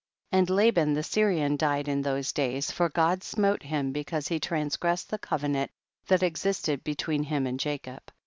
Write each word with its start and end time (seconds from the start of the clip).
7. 0.31 0.39
And 0.39 0.49
Laban 0.49 0.93
the 0.95 1.03
Syrian 1.03 1.57
died 1.57 1.87
in 1.87 2.01
those 2.01 2.31
days, 2.33 2.71
for 2.71 2.89
God 2.89 3.19
smole 3.19 3.61
him 3.61 3.91
be 3.91 4.03
cause 4.03 4.29
he 4.29 4.39
transgressed 4.39 5.11
the 5.11 5.19
covenant 5.19 5.69
that 6.07 6.23
existed 6.23 6.83
between 6.83 7.21
him 7.21 7.45
and 7.45 7.59
Jacob. 7.59 8.01